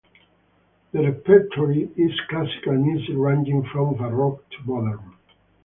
The 0.93 0.99
repertoire 1.03 1.73
is 1.73 2.19
classical 2.27 2.73
music 2.73 3.13
ranging 3.15 3.61
from 3.71 3.97
baroque 3.97 4.43
to 4.49 4.57
modern. 4.65 5.15